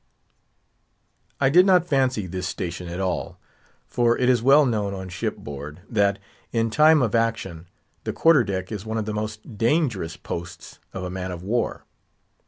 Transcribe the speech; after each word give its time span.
I 1.39 1.51
did 1.51 1.63
not 1.67 1.85
fancy 1.85 2.25
this 2.25 2.47
station 2.47 2.87
at 2.87 2.99
all; 2.99 3.37
for 3.85 4.17
it 4.17 4.29
is 4.29 4.41
well 4.41 4.65
known 4.65 4.95
on 4.95 5.09
shipboard 5.09 5.81
that, 5.87 6.17
in 6.51 6.71
time 6.71 7.03
of 7.03 7.13
action, 7.13 7.67
the 8.03 8.11
quarter 8.11 8.43
deck 8.43 8.71
is 8.71 8.83
one 8.83 8.97
of 8.97 9.05
the 9.05 9.13
most 9.13 9.59
dangerous 9.59 10.17
posts 10.17 10.79
of 10.91 11.03
a 11.03 11.11
man 11.11 11.29
of 11.29 11.43
war. 11.43 11.85